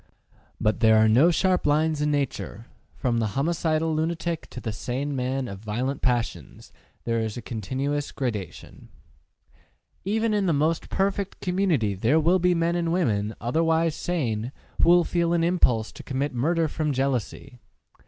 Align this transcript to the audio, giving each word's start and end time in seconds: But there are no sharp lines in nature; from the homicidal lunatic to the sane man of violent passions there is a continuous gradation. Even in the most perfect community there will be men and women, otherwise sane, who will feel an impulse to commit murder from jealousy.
But 0.59 0.79
there 0.79 0.97
are 0.97 1.07
no 1.07 1.29
sharp 1.29 1.67
lines 1.67 2.01
in 2.01 2.09
nature; 2.09 2.65
from 2.95 3.19
the 3.19 3.37
homicidal 3.37 3.93
lunatic 3.93 4.49
to 4.49 4.59
the 4.59 4.71
sane 4.71 5.15
man 5.15 5.47
of 5.47 5.59
violent 5.59 6.01
passions 6.01 6.71
there 7.03 7.19
is 7.19 7.37
a 7.37 7.41
continuous 7.43 8.11
gradation. 8.11 8.89
Even 10.03 10.33
in 10.33 10.47
the 10.47 10.53
most 10.53 10.89
perfect 10.89 11.39
community 11.39 11.93
there 11.93 12.19
will 12.19 12.39
be 12.39 12.55
men 12.55 12.75
and 12.75 12.91
women, 12.91 13.35
otherwise 13.39 13.93
sane, 13.93 14.51
who 14.81 14.89
will 14.89 15.03
feel 15.03 15.33
an 15.33 15.43
impulse 15.43 15.91
to 15.91 16.01
commit 16.01 16.33
murder 16.33 16.67
from 16.67 16.93
jealousy. 16.93 17.59